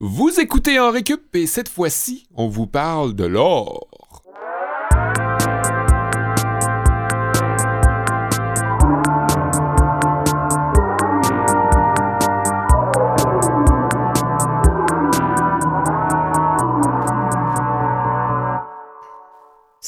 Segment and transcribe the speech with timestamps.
[0.00, 3.85] Vous écoutez en récup et cette fois-ci, on vous parle de l'or.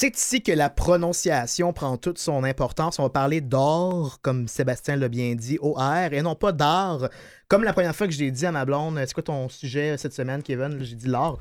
[0.01, 3.01] C'est ici que la prononciation prend toute son importance.
[3.01, 7.09] On va parler d'or, comme Sébastien l'a bien dit, OR, et non pas d'art.
[7.49, 9.97] Comme la première fois que je l'ai dit à ma blonde, c'est quoi ton sujet
[9.99, 10.79] cette semaine, Kevin?
[10.85, 11.39] J'ai dit l'art.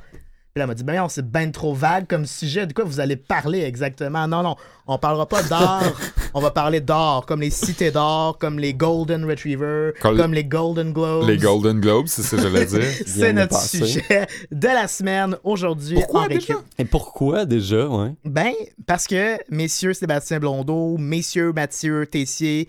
[0.57, 2.65] Puis elle m'a dit, ben non, c'est bien trop vague comme sujet.
[2.65, 4.27] De quoi vous allez parler exactement?
[4.27, 4.55] Non, non,
[4.87, 5.83] on parlera pas d'art.
[6.33, 10.43] on va parler d'or, comme les cités d'or, comme les Golden Retriever, Col- comme les
[10.43, 11.27] Golden Globes.
[11.27, 12.81] Les Golden Globes, c'est ça que j'allais dire.
[13.05, 13.85] C'est notre passé.
[13.85, 16.55] sujet de la semaine aujourd'hui Pourquoi en déjà?
[16.55, 16.65] récup.
[16.79, 18.13] Et pourquoi déjà, ouais?
[18.25, 18.53] Ben,
[18.87, 22.67] parce que messieurs Sébastien Blondeau, messieurs Mathieu Tessier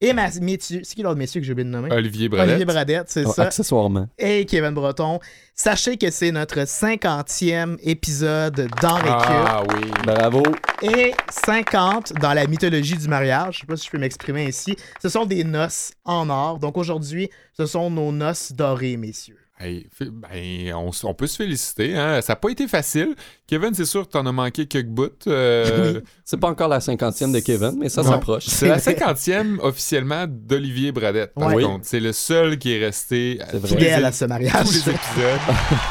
[0.00, 1.90] et ma, messieurs, c'est qui l'autre messieurs que j'ai oublié de nommer?
[1.92, 2.48] Olivier Bradette.
[2.48, 3.42] Olivier Bradette, c'est ça.
[3.44, 4.08] accessoirement.
[4.18, 5.20] Et Kevin Breton.
[5.54, 9.90] Sachez que c'est notre 50e épisode dans Récup Ah oui.
[10.06, 10.42] Bravo.
[10.82, 13.56] et 50 dans la mythologie du mariage.
[13.56, 14.74] Je sais pas si je peux m'exprimer ici.
[15.02, 16.58] Ce sont des noces en or.
[16.58, 19.36] Donc aujourd'hui, ce sont nos noces dorées, messieurs.
[19.62, 21.94] Hey, ben, on, peut se féliciter.
[21.94, 22.22] Hein?
[22.22, 23.14] Ça n'a pas été facile.
[23.46, 25.10] Kevin, c'est sûr que t'en as manqué quelques bouts.
[25.26, 28.46] euh, C'est pas encore la cinquantième de Kevin, mais ça s'approche.
[28.46, 31.34] C'est la cinquantième officiellement d'Olivier Bradette.
[31.34, 33.68] Par contre, c'est le seul qui est resté à C'est vrai.
[33.68, 34.66] tous les, Fidèle à ce tous mariage.
[34.66, 35.40] les épisodes.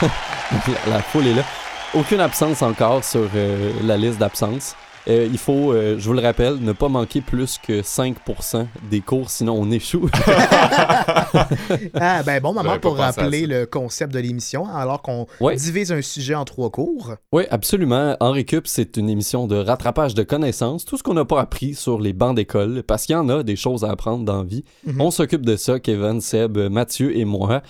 [0.87, 1.45] la, la foule est là.
[1.93, 4.75] Aucune absence encore sur euh, la liste d'absence.
[5.09, 9.01] Euh, il faut, euh, je vous le rappelle, ne pas manquer plus que 5% des
[9.01, 10.07] cours, sinon on échoue.
[11.95, 15.55] Ah, ben bon moment pour rappeler le concept de l'émission, alors qu'on Ouais.
[15.55, 17.15] divise un sujet en trois cours.
[17.31, 18.15] oui, absolument.
[18.19, 21.73] En récup, c'est une émission de rattrapage de connaissances, tout ce qu'on n'a pas appris
[21.75, 24.43] sur les bancs d'école, parce qu'il y en a des choses à apprendre dans la
[24.43, 24.63] vie.
[24.85, 25.01] Mhm.
[25.01, 27.61] On s'occupe de ça, Kevin, Seb, Mathieu et moi.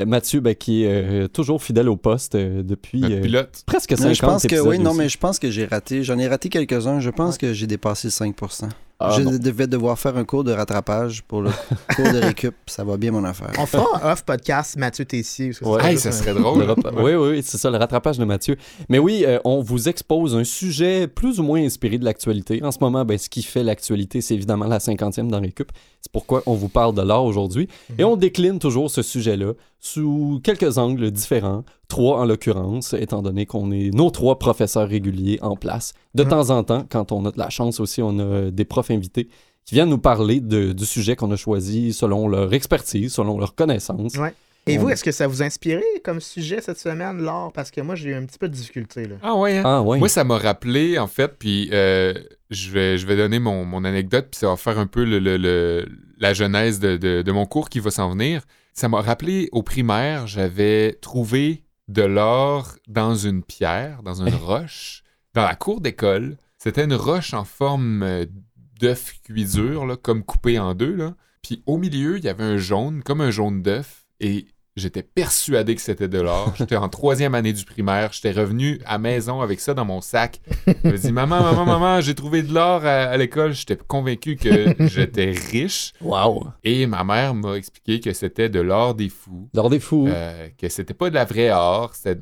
[0.00, 0.88] Euh, Mathieu, ben, qui est
[1.24, 3.62] euh, toujours fidèle au poste euh, depuis euh, pilote.
[3.66, 4.98] presque 50 Mais je pense que oui, non, aussi.
[4.98, 6.02] mais je pense que j'ai raté.
[6.04, 7.00] J'en ai raté quelques-uns.
[7.00, 8.68] Je pense que j'ai dépassé 5%.
[9.00, 9.30] Ah, je bon.
[9.38, 11.50] devais devoir faire un cours de rattrapage pour le
[11.94, 12.56] cours de récup.
[12.66, 13.52] Ça va bien, mon affaire.
[13.56, 15.50] On fera un off podcast Mathieu Tessier.
[15.50, 15.78] parce que Ouais.
[15.82, 16.62] c'est Hey, juste ça serait Le drôle.
[16.64, 18.56] rap- Oui, oui, oui, c'est ça, le rattrapage de Mathieu.
[18.88, 22.60] Mais oui, euh, on vous expose un sujet plus ou moins inspiré de l'actualité.
[22.64, 25.70] En ce moment, ben, ce qui fait l'actualité, c'est évidemment la cinquantième dans Récup.
[26.00, 27.68] C'est pourquoi on vous parle de l'art aujourd'hui.
[27.98, 31.64] Et on décline toujours ce sujet-là sous quelques angles différents.
[31.88, 35.94] Trois en l'occurrence, étant donné qu'on est nos trois professeurs réguliers en place.
[36.14, 36.28] De Mhm.
[36.30, 39.28] temps en temps, quand on a de la chance aussi, on a des profs invités
[39.64, 43.54] qui viennent nous parler de- du sujet qu'on a choisi selon leur expertise, selon leur
[43.54, 44.14] connaissance.
[44.16, 44.34] Ouais.
[44.66, 47.52] Et On- vous, est-ce que ça vous a inspiré comme sujet cette semaine, l'art?
[47.54, 49.06] Parce que moi, j'ai eu un petit peu de difficulté.
[49.06, 49.14] Là.
[49.22, 49.62] Ah ouais, hein?
[49.64, 49.98] Ah ouais.
[49.98, 52.12] Moi, ça m'a rappelé, en fait, puis euh,
[52.50, 55.20] je, vais, je vais donner mon, mon anecdote, puis ça va faire un peu le,
[55.20, 58.42] le- le- la genèse de, de- de mon cours qui va s'en venir.
[58.78, 65.02] Ça m'a rappelé, au primaire, j'avais trouvé de l'or dans une pierre, dans une roche,
[65.34, 66.36] dans la cour d'école.
[66.58, 68.24] C'était une roche en forme euh,
[68.78, 70.94] d'œuf là, comme coupé en deux.
[70.94, 71.16] Là.
[71.42, 74.46] Puis au milieu, il y avait un jaune, comme un jaune d'œuf, et
[74.78, 76.54] J'étais persuadé que c'était de l'or.
[76.56, 78.12] J'étais en troisième année du primaire.
[78.12, 80.40] J'étais revenu à maison avec ça dans mon sac.
[80.84, 83.52] Je me dis, maman, maman, maman, j'ai trouvé de l'or à, à l'école.
[83.52, 85.92] J'étais convaincu que j'étais riche.
[86.00, 86.46] Wow.
[86.64, 89.48] Et ma mère m'a expliqué que c'était de l'or des fous.
[89.54, 90.06] L'or des fous.
[90.08, 91.94] Euh, que c'était pas de la vraie or.
[91.94, 92.20] C'était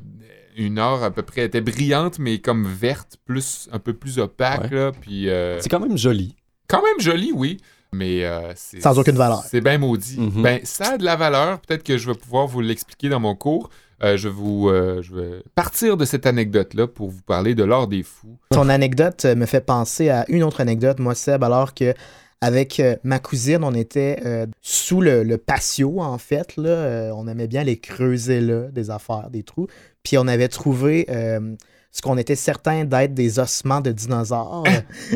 [0.57, 4.17] une or à peu près, elle était brillante, mais comme verte, plus, un peu plus
[4.17, 4.71] opaque.
[4.71, 4.75] Ouais.
[4.77, 6.35] Là, puis euh, C'est quand même joli.
[6.67, 7.57] quand même joli, oui.
[7.97, 9.43] Mais euh, c'est- Sans aucune valeur.
[9.49, 10.19] C'est bien maudit.
[10.19, 10.41] Mhm.
[10.43, 11.59] Ben, ça a de la valeur.
[11.61, 13.69] Peut-être que je vais pouvoir vous l'expliquer dans mon cours.
[14.03, 17.63] Euh, je, vais vous, euh, je vais partir de cette anecdote-là pour vous parler de
[17.63, 18.37] l'or des fous.
[18.51, 21.93] Ton anecdote me fait penser à une autre anecdote, moi, Seb, alors que
[22.39, 26.55] avec ma cousine, on était euh, sous le, le patio, en fait.
[26.57, 29.65] Là, Euh, on aimait bien les creuser là, des affaires, des trous.
[30.03, 31.55] Puis on avait trouvé euh,
[31.97, 34.63] ce qu'on était certain d'être des ossements de dinosaures.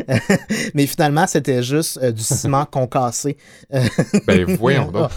[0.74, 3.36] Mais finalement, c'était juste euh, du ciment concassé.
[4.26, 5.10] Ben, voyons donc.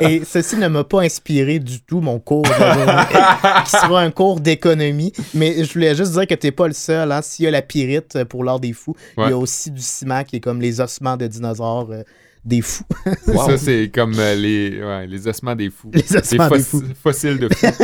[0.00, 3.20] Et ceci ne m'a pas inspiré du tout mon cours d'aujourd'hui,
[3.66, 5.12] qui sera un cours d'économie.
[5.32, 7.12] Mais je voulais juste dire que t'es pas le seul.
[7.12, 7.22] Hein.
[7.22, 10.24] S'il y a la pyrite pour l'art des fous, il y a aussi du ciment
[10.24, 12.02] qui est comme les ossements de dinosaures euh,
[12.46, 12.84] des fous.
[13.26, 13.50] Wow.
[13.50, 15.90] Ça, c'est comme euh, les, ouais, les ossements des fous.
[15.92, 16.82] Les Les ossements des fous.
[17.02, 17.66] fossiles de fous.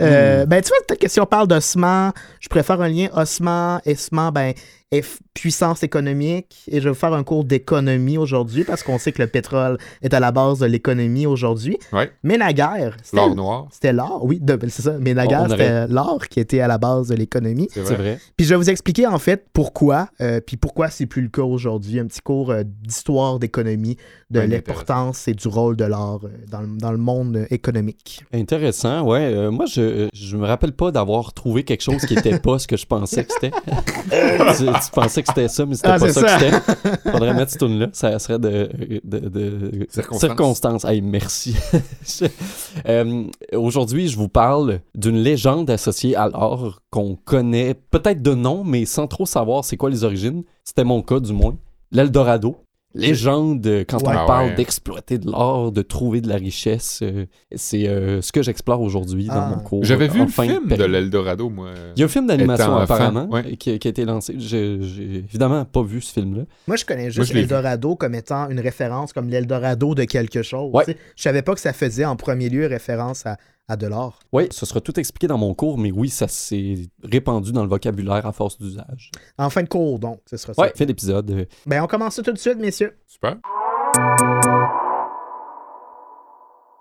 [0.00, 3.80] Euh, ben, tu vois, peut-être que si on parle d'ossements, je préfère un lien ossement,
[3.84, 4.52] essement, ben,
[4.90, 6.62] est f- puissance économique.
[6.68, 9.78] Et je vais vous faire un cours d'économie aujourd'hui parce qu'on sait que le pétrole
[10.02, 11.78] est à la base de l'économie aujourd'hui.
[11.92, 12.10] Ouais.
[12.22, 13.68] Mais naguère, c'était L'or noir.
[13.70, 14.96] c'était l'or, oui, de- c'est ça.
[15.00, 17.68] Mais naguère, c'était l'or qui était à la base de l'économie.
[17.72, 17.94] C'est vrai.
[17.94, 18.18] vrai.
[18.36, 21.42] Puis je vais vous expliquer en fait pourquoi, euh, puis pourquoi c'est plus le cas
[21.42, 22.00] aujourd'hui.
[22.00, 23.96] Un petit cours euh, d'histoire d'économie,
[24.30, 28.24] de l'importance et du rôle de l'or euh, dans, le- dans le monde euh, économique.
[28.32, 29.20] Intéressant, ouais.
[29.34, 32.66] Euh, moi, je, je me rappelle pas d'avoir trouvé quelque chose qui était pas ce
[32.66, 33.50] que je pensais que c'était.
[34.84, 36.38] tu, pensais que c'était ça, mais c'était Ah, pas ça, ça.
[36.38, 37.10] que c'était.
[37.10, 38.68] Faudrait mettre ce tune là ça serait de,
[39.04, 40.20] de, de- Circonstances.
[40.20, 40.84] circonstances.
[40.84, 41.54] Hey, merci.
[42.04, 42.26] Je-
[42.88, 43.24] Euh,
[43.54, 48.84] Aujourd'hui, je vous parle d'une légende associée à l'or qu'on connaît peut-être de nom, mais
[48.86, 50.42] sans trop savoir c'est quoi les origines.
[50.64, 51.56] C'était mon cas, du moins.
[51.92, 52.56] L'Eldorado.
[52.94, 54.08] Légende, euh, quand Ouais.
[54.08, 54.54] on Ah parle ouais.
[54.56, 59.26] d'exploiter de l'or, de trouver de la richesse, euh, c'est euh, ce que j'explore aujourd'hui
[59.26, 59.52] dans Ah.
[59.56, 59.84] mon cours.
[59.84, 61.70] J'avais vu le film de l'Eldorado, moi.
[61.94, 63.56] Il y a un film d'animation apparemment ouais.
[63.56, 64.34] qui, qui a été lancé.
[64.38, 66.42] J'ai évidemment pas vu ce film-là.
[66.66, 70.72] Moi, je connais juste l'Eldorado comme étant une référence comme l'Eldorado de quelque chose.
[70.88, 73.36] Je savais pas que ça faisait en premier lieu référence à,
[73.70, 74.18] à de l'or.
[74.32, 77.68] Oui, ce sera tout expliqué dans mon cours, mais oui, ça s'est répandu dans le
[77.68, 79.12] vocabulaire à force d'usage.
[79.38, 80.62] En fin de cours, donc, ce sera ça.
[80.62, 81.46] Ouais, fin d'épisode.
[81.66, 82.96] Ben, on commence ça tout de suite, messieurs.
[83.06, 83.36] Super.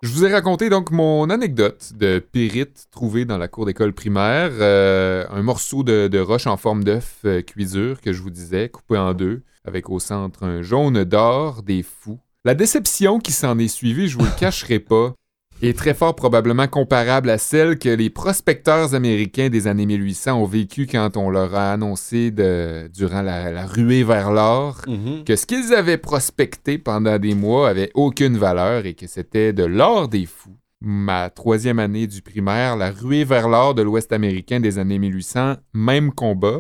[0.02, 4.50] Je vous ai raconté donc mon anecdote de pyrite trouvé dans la cour d'école primaire.
[4.54, 8.70] Euh, un morceau de, de roche en forme d'œuf euh, cuisure que je vous disais,
[8.70, 12.20] coupé en deux, avec au centre un jaune d'or des fous.
[12.46, 15.14] La déception qui s'en est suivie, je vous le cacherai pas,
[15.62, 20.46] est très fort probablement comparable à celle que les prospecteurs américains des années 1800 ont
[20.46, 25.24] vécue quand on leur a annoncé de, durant la, la ruée vers l'or mhm.
[25.26, 29.66] que ce qu'ils avaient prospecté pendant des mois avait aucune valeur et que c'était de
[29.66, 30.56] l'or des fous.
[30.82, 35.56] Ma troisième année du primaire, la ruée vers l'or de l'Ouest américain des années 1800,
[35.74, 36.60] même combat.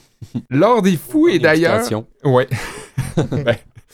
[0.50, 1.82] L'or des fous est d'ailleurs...
[2.24, 2.46] Ouais.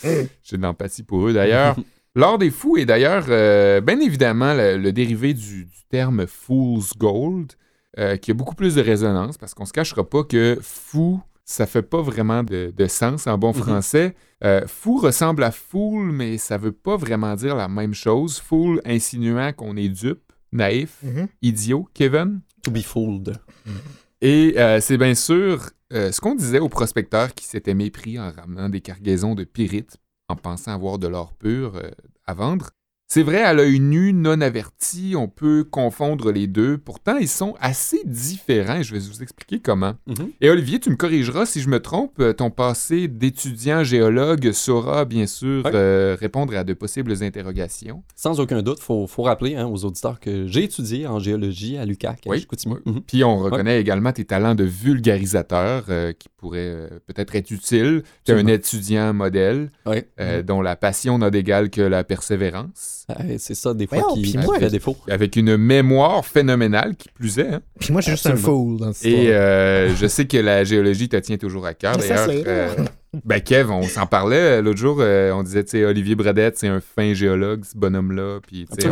[0.02, 1.76] Ben, J'ai de l'empathie pour eux d'ailleurs.
[2.16, 6.96] L'or des fous est d'ailleurs euh, bien évidemment le, le dérivé du, du terme fool's
[6.96, 7.52] gold,
[7.98, 11.66] euh, qui a beaucoup plus de résonance parce qu'on se cachera pas que fou, ça
[11.66, 13.62] fait pas vraiment de, de sens en bon Mhm.
[13.62, 14.14] français.
[14.42, 18.38] Euh, fou ressemble à fool, mais ça veut pas vraiment dire la même chose.
[18.40, 21.28] Fool insinuant qu'on est dupe, naïf, Mhm.
[21.42, 22.40] idiot, Kevin.
[22.62, 23.36] To be fooled.
[24.20, 28.30] Et euh, c'est bien sûr euh, ce qu'on disait aux prospecteurs qui s'étaient mépris en
[28.30, 29.96] ramenant des cargaisons de pyrites
[30.30, 31.90] en pensant avoir de l'or pur euh,
[32.26, 32.70] à vendre.
[33.12, 36.78] C'est vrai, à l'œil nu, non averti, on peut confondre les deux.
[36.78, 39.94] Pourtant, ils sont assez différents je vais vous expliquer comment.
[40.06, 40.30] Mhm.
[40.40, 42.20] Et Olivier, tu me corrigeras si je me trompe.
[42.20, 48.04] euh, Ton passé d'étudiant géologue saura bien sûr euh, répondre à de possibles interrogations.
[48.14, 51.78] Sans aucun doute, il faut, faut rappeler hein, aux auditeurs que j'ai étudié en géologie
[51.78, 52.46] à l'UQAC, Oui.
[52.64, 52.76] Oui.
[52.86, 53.00] Mhm.
[53.08, 58.04] Puis on reconnaît également tes talents de vulgarisateur euh, qui pourraient euh, peut-être être utiles.
[58.24, 59.72] Tu es un étudiant modèle
[60.20, 62.98] euh, dont la passion n'a d'égal que la persévérance.
[63.08, 64.96] Ouais, c'est ça, des fois, qui, puis qui moi, fait défaut.
[65.08, 67.48] Avec une mémoire phénoménale qui plus est.
[67.54, 67.60] hein.
[67.78, 70.64] Puis moi, je suis juste un fool dans cette Et euh, je sais que la
[70.64, 71.96] géologie te tient toujours à cœur.
[71.96, 72.74] D'ailleurs, euh,
[73.24, 74.98] ben Kev, on s'en parlait euh, l'autre jour.
[75.00, 78.40] euh, on disait, tu sais, Olivier Bradette, c'est un fin géologue, ce bonhomme-là.
[78.46, 78.88] Puis, tu sais,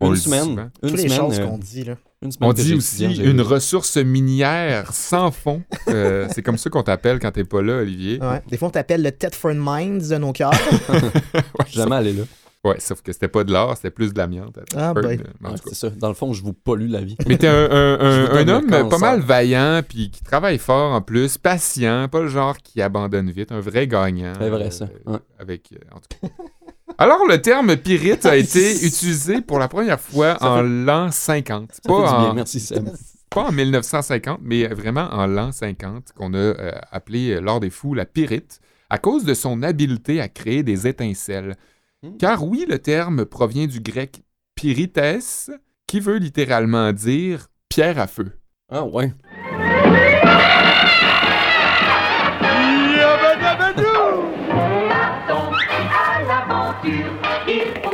[0.00, 0.70] une semaine.
[0.82, 1.94] Une Toutes les semaine, choses euh, qu'on dit, là.
[2.22, 5.62] une semaine On dit aussi une ressource minière sans fond.
[5.88, 8.18] Euh, c'est comme ça qu'on t'appelle quand t'es pas là, Olivier.
[8.20, 8.42] Ouais.
[8.50, 10.50] Des fois, on t'appelle le Thetford Mines de nos cœurs.
[11.34, 12.22] Ouais, Jamais allé là.
[12.64, 14.56] Ouais, sauf que c'était pas de l'or, c'était plus de l'amiante.
[14.76, 15.02] Ah, ben.
[15.02, 15.70] mais en Ouais, tout cas.
[15.70, 15.90] c'est ça.
[15.90, 17.16] Dans le fond, je vous pollue la vie.
[17.26, 22.06] Mais t'es un, un- homme pas mal vaillant, puis qui travaille fort en plus, patient,
[22.08, 24.34] pas le genre qui abandonne vite, un vrai gagnant.
[24.38, 24.88] C'est vrai, ça.
[25.06, 25.18] Ouais.
[25.40, 26.28] Avec, euh, en tout cas.
[26.98, 31.10] Alors, le terme pyrite a été utilisé pour la première fois Ça en fait- l'an
[31.10, 31.72] 50.
[31.72, 32.88] Ça Pas fait du bien, en, merci Seb.
[33.30, 37.70] pas en 1950, mais vraiment en l'an 50, qu'on a euh, appelé euh, lors des
[37.70, 41.56] fous la pyrite, à cause de son habileté à créer des étincelles.
[42.02, 42.16] Hmm.
[42.18, 44.22] Car oui, le terme provient du grec
[44.56, 45.52] pyrites,
[45.86, 48.32] qui veut littéralement dire pierre à feu.
[48.68, 49.12] Ah ouais.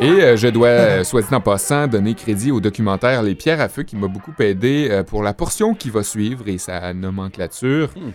[0.00, 3.60] Et euh, je dois, euh, soit dit en passant, donner crédit au documentaire Les Pierres
[3.60, 6.94] à Feu qui m'a beaucoup aidé euh, pour la portion qui va suivre et sa
[6.94, 7.90] nomenclature.
[7.96, 8.12] Hmm.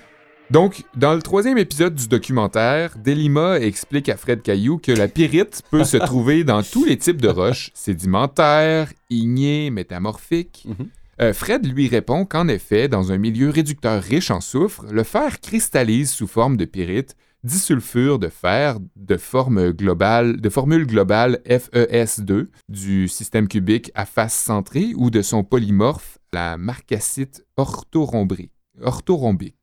[0.54, 5.64] Donc, dans le troisième épisode du documentaire, Delima explique à Fred Caillou que la pyrite
[5.72, 10.68] peut se trouver dans tous les types de roches, sédimentaires, ignées, métamorphiques.
[10.68, 10.90] Mhm.
[11.22, 15.40] Euh, Fred lui répond qu'en effet, dans un milieu réducteur riche en soufre, le fer
[15.40, 22.46] cristallise sous forme de pyrite, disulfure de fer de forme globale, de formule globale FES2
[22.70, 26.58] du système cubique à face centrée ou de son polymorphe, la
[27.58, 28.52] orthorhombrique.
[28.84, 29.63] orthorhombique.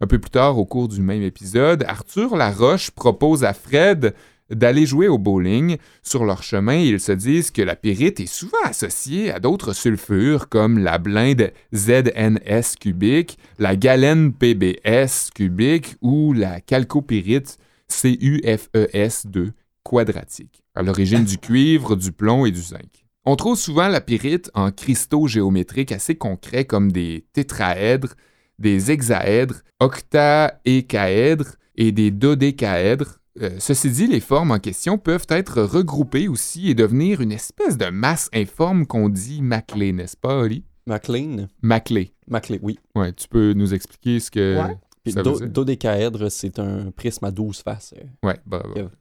[0.00, 4.14] Un peu plus tard, au cours du même épisode, Arthur Laroche propose à Fred
[4.50, 5.76] d'aller jouer au bowling.
[6.02, 10.48] Sur leur chemin, ils se disent que la pyrite est souvent associée à d'autres sulfures
[10.48, 17.58] comme la blinde ZNS cubique, la galène PBS cubique ou la calcopyrite
[17.90, 19.50] CuFES2
[19.82, 23.04] quadratique, à l'origine du cuivre, du plomb et du zinc.
[23.24, 28.14] On trouve souvent la pyrite en cristaux géométriques assez concrets comme des tétraèdres,
[28.62, 35.62] des hexaèdres, octaécaèdres et des dodécaèdres, euh, ceci dit, les formes en question peuvent être
[35.62, 40.64] regroupées aussi et devenir une espèce de masse informe qu'on dit maclée, n'est-ce pas, Oli?
[40.86, 41.46] MacLean?
[41.62, 42.12] Maclée.
[42.28, 42.78] MacLean, oui.
[42.94, 44.76] Ouais, tu peux nous expliquer ce que Ouais.
[45.04, 47.92] Puis do- dodécaèdre, c'est un prisme à 12 faces.
[48.22, 48.36] Ouais,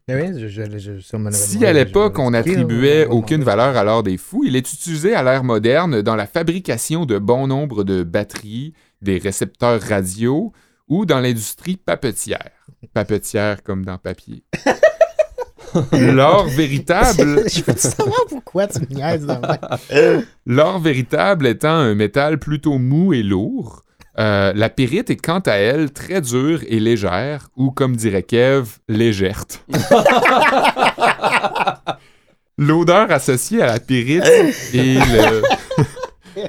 [0.09, 3.83] oui, je, je, je- ça m'en avait Si à l'époque on n'attribuait aucune valeur à
[3.83, 7.83] l'or des fous, il est utilisé à l'ère moderne dans la fabrication de bon nombre
[7.83, 10.51] de batteries, des récepteurs radio
[10.87, 12.51] ou dans l'industrie papetière.
[12.93, 14.43] Papetière comme dans papier.
[15.93, 19.25] L'or véritable, je veux savoir pourquoi tu me niaises
[20.45, 23.83] l'or véritable étant un métal plutôt mou et lourd,
[24.19, 28.65] euh, la pyrite est quant à elle très dure et légère, ou comme dirait Kev,
[28.89, 29.63] légerte.
[32.57, 34.25] L'odeur associée à la pyrite
[34.73, 35.41] et le...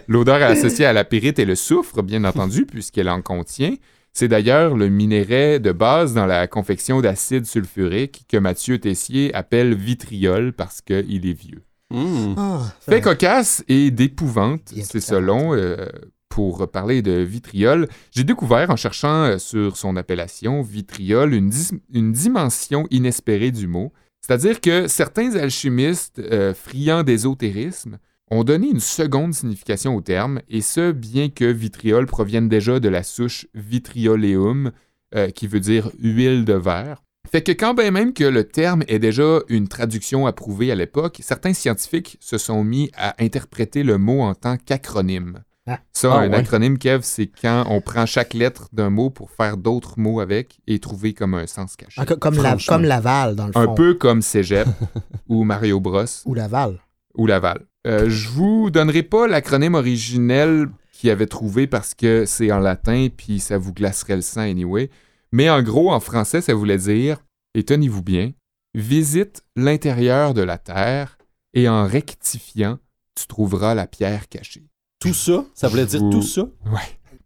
[0.08, 3.74] L'odeur associée à la pyrite est le soufre, bien entendu, puisqu'elle en contient.
[4.12, 9.74] C'est d'ailleurs le minerai de base dans la confection d'acide sulfurique que Mathieu Tessier appelle
[9.74, 11.62] vitriol parce qu'il est vieux.
[11.90, 12.34] Hmm.
[12.36, 15.86] Ah, Fait cocasse et d'épouvante, c'est selon, euh,
[16.28, 17.88] pour parler de vitriol.
[18.10, 23.92] J'ai découvert en cherchant euh, sur son appellation vitriol une dimension inespérée du mot.
[24.24, 27.98] C'est-à-dire que certains alchimistes euh, friands d'ésotérisme
[28.30, 32.88] ont donné une seconde signification au terme, et ce, bien que vitriol provienne déjà de
[32.88, 34.72] la souche vitrioleum,
[35.14, 37.02] euh, qui veut dire huile de verre.
[37.30, 41.18] Fait que quand bien même que le terme est déjà une traduction approuvée à l'époque,
[41.22, 45.42] certains scientifiques se sont mis à interpréter le mot en tant qu'acronyme.
[45.66, 45.78] Ah.
[45.92, 46.36] Ça, Ah, un ouais.
[46.36, 50.58] acronyme, Kev, c'est quand on prend chaque lettre d'un mot pour faire d'autres mots avec
[50.66, 52.00] et trouver comme un sens caché.
[52.00, 53.60] Ah, co- comme, la, comme Laval, dans le fond.
[53.60, 54.66] Un peu comme Cégep
[55.28, 56.80] ou Mario Bros Ou Laval.
[57.14, 57.66] ou Laval.
[57.86, 63.08] Euh, je vous donnerai pas l'acronyme originel qu'il avait trouvé parce que c'est en latin
[63.14, 64.88] puis ça vous glacerait le sang anyway.
[65.32, 67.18] Mais en gros, en français, ça voulait dire,
[67.54, 68.32] et tenez-vous bien,
[68.74, 71.18] visite l'intérieur de la terre
[71.54, 72.78] et en rectifiant,
[73.18, 74.64] tu trouveras la pierre cachée.
[75.00, 76.48] Tout ça, ça voulait dire tout ça?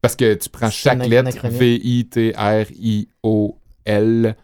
[0.01, 1.49] Parce que tu prends chaque lettre.
[1.49, 2.37] V-I-T-R-I-O-L.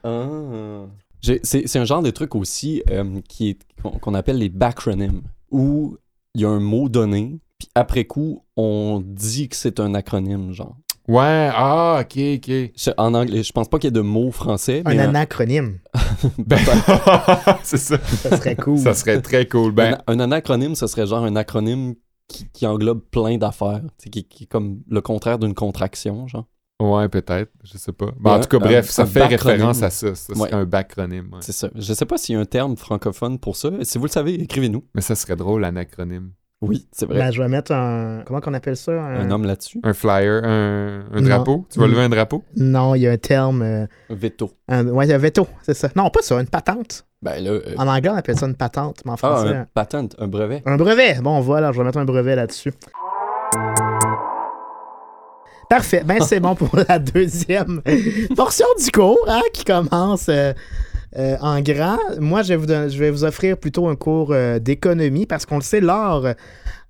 [0.05, 0.87] Ah.
[1.23, 3.61] C'est c'est un genre de truc aussi euh, qui est
[4.01, 6.02] qu'on appelle les backronyms, où il
[6.41, 10.77] y a un mot donné, puis après coup, on dit que c'est un acronyme, genre.
[11.09, 12.47] Ouais, ah, ok, ok.
[12.77, 15.09] Je- En anglais, je pense pas qu'il y ait de mots français, Un mais un-
[15.09, 15.79] anacronyme.
[16.39, 16.59] Ben,
[17.65, 17.99] c'est ça.
[17.99, 18.79] Ça serait cool.
[18.79, 19.73] Ça serait très cool.
[19.73, 21.95] Ben, un, un anacronyme, ce serait genre un acronyme
[22.29, 26.29] qui, qui englobe plein d'affaires, tu sais, qui, qui est comme le contraire d'une contraction,
[26.29, 26.47] genre.
[26.83, 28.07] Ouais, peut-être, je sais pas.
[28.19, 30.09] Ben, en un- tout cas, un- bref, ça un fait référence à ça.
[30.37, 30.53] Ouais.
[30.53, 31.29] un bacronyme.
[31.33, 31.39] ouais.
[31.41, 31.69] C'est ça.
[31.75, 33.71] Je sais pas s'il y a un terme francophone pour ça.
[33.83, 34.85] Si vous le savez, écrivez-nous.
[34.95, 36.31] Mais ça serait drôle, un acronyme.
[36.61, 37.19] Oui, c'est vrai.
[37.19, 38.23] Ben, je vais mettre un.
[38.25, 38.93] Comment qu'on appelle ça?
[38.93, 39.81] Un homme là-dessus.
[39.83, 41.67] Un flyer, un, un drapeau?
[41.71, 42.45] Tu vas lever un drapeau?
[42.57, 43.63] Non, il y a un terme.
[43.63, 44.51] euh, Un veto.
[44.69, 44.87] un...
[44.87, 45.89] Ouais, il y a veto, c'est ça.
[45.97, 47.05] Non, pas ça, une patente.
[47.21, 47.51] Ben là.
[47.51, 49.49] euh, En anglais, on appelle ça une patente, mais en ah, français.
[49.57, 50.63] un patent, un brevet.
[50.67, 51.15] Un brevet.
[51.21, 52.73] Bon, voilà, je vais mettre un brevet là-dessus.
[55.73, 56.03] Parfait.
[56.05, 57.81] Ben, c'est bon pour la deuxième
[58.37, 60.53] portion du cours hein, qui commence euh,
[61.17, 61.97] euh, en grand.
[62.21, 65.57] Moi, je vais vous, je vais vous offrir plutôt un cours euh, d'économie parce qu'on
[65.57, 66.27] le sait, l'or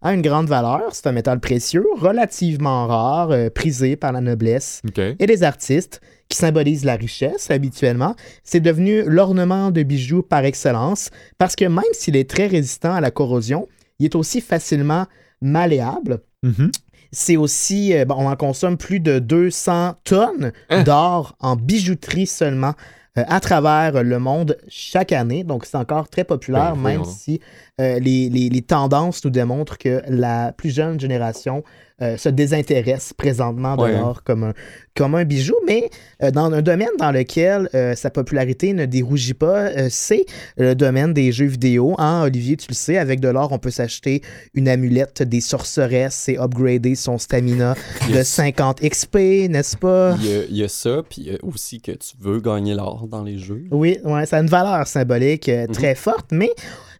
[0.03, 0.83] a une grande valeur.
[0.91, 6.37] C'est un métal précieux, relativement rare, euh, prisé par la noblesse et les artistes qui
[6.37, 8.17] symbolisent la richesse habituellement.
[8.43, 13.01] C'est devenu l'ornement de bijoux par excellence parce que même s'il est très résistant à
[13.01, 13.69] la corrosion,
[14.01, 15.07] il est aussi facilement
[15.41, 16.21] malléable.
[16.43, 16.73] Mhm.
[17.13, 20.83] C'est aussi, euh, on en consomme plus de 200 tonnes Hein?
[20.83, 22.73] d'or en bijouterie seulement
[23.19, 25.45] euh, à travers le monde chaque année.
[25.45, 27.41] Donc, c'est encore très populaire, Ben, même si
[27.81, 31.63] euh, les, les- les tendances nous démontrent que la plus jeune génération
[32.03, 34.53] euh, se désintéresse présentement de Ouais, l'or comme un,
[34.95, 35.55] comme un bijou.
[35.67, 35.89] Mais
[36.23, 41.15] euh, dans un domaine dans lequel euh, sa popularité ne dérougit pas, c'est le domaine
[41.15, 41.95] des jeux vidéo.
[41.99, 44.21] Hein, Olivier, tu le sais, avec de l'or, on peut s'acheter
[44.55, 47.75] une amulette des sorceresses et upgrader son stamina
[48.09, 48.29] de Yes.
[48.29, 49.17] 50 XP,
[49.49, 50.17] n'est-ce pas?
[50.21, 52.41] Il y, a, il y a ça, puis il y a aussi que tu veux
[52.41, 53.63] gagner l'or dans les jeux.
[53.71, 55.69] Oui, ouais, ça a une valeur symbolique Mhm.
[55.73, 56.51] très forte, mais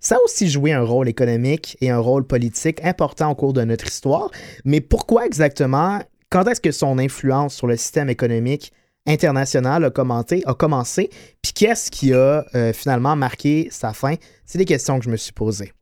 [0.03, 3.63] ça a aussi joué un rôle économique et un rôle politique important au cours de
[3.63, 4.31] notre histoire.
[4.65, 8.73] Mais pourquoi exactement quand est-ce que son influence sur le système économique
[9.07, 11.11] international a, commencé,
[11.43, 14.15] puis qu'est-ce qui a euh, finalement marqué sa fin?
[14.45, 15.73] C'est des questions que je me suis posées.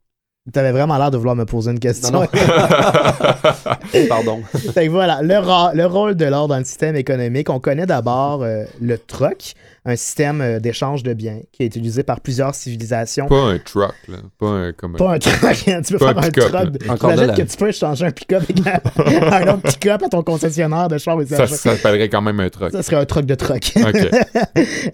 [0.50, 2.10] Tu avais vraiment l'air de vouloir me poser une question.
[2.12, 2.26] Non,
[4.08, 4.40] Pardon.
[4.72, 8.64] Fait que voilà, le, rôle de l'or dans le système économique, on connaît d'abord euh,
[8.80, 9.52] le troc,
[9.84, 13.26] un système euh, d'échange de biens qui est utilisé par plusieurs civilisations.
[13.26, 14.16] Pas un truck, là.
[14.38, 14.72] Pas un.
[14.72, 15.32] Comme un- Pas un troc,
[15.84, 16.70] tu peux Pas faire un là.
[16.88, 20.22] Encore de que tu peux échanger un pick-up avec un, un autre pick-up à ton
[20.22, 21.18] concessionnaire de char.
[21.28, 22.72] ça, ça, ça s'appellerait quand même un truck.
[22.72, 23.72] ça serait un troc de troc.
[23.76, 24.08] OK.